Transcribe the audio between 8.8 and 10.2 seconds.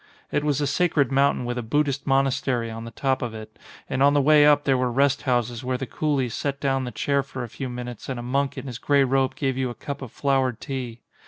robe gave you a cup of